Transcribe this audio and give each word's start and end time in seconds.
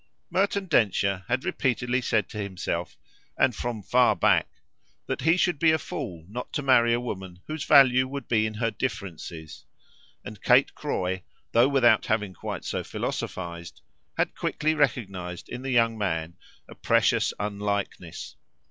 Merton 0.31 0.65
Densher 0.65 1.25
had 1.27 1.45
repeatedly 1.45 2.01
said 2.01 2.27
to 2.29 2.39
himself 2.41 2.97
and 3.37 3.55
from 3.55 3.83
far 3.83 4.15
back 4.15 4.49
that 5.05 5.21
he 5.21 5.37
should 5.37 5.59
be 5.59 5.69
a 5.71 5.77
fool 5.77 6.25
not 6.27 6.51
to 6.53 6.63
marry 6.63 6.91
a 6.91 6.99
woman 6.99 7.43
whose 7.45 7.65
value 7.65 8.07
would 8.07 8.27
be 8.27 8.47
in 8.47 8.55
her 8.55 8.71
differences; 8.71 9.63
and 10.25 10.41
Kate 10.41 10.73
Croy, 10.73 11.21
though 11.51 11.69
without 11.69 12.07
having 12.07 12.33
quite 12.33 12.65
so 12.65 12.83
philosophised, 12.83 13.81
had 14.17 14.33
quickly 14.33 14.73
recognised 14.73 15.47
in 15.49 15.61
the 15.61 15.69
young 15.69 15.99
man 15.99 16.35
a 16.67 16.73
precious 16.73 17.31
unlikeness. 17.37 18.37